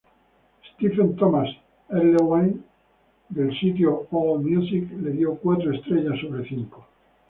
[0.73, 1.47] Stephen Thomas
[1.91, 2.63] Erlewine
[3.27, 6.87] del sitio Allmusic le dio cuatro estrellas de cinco.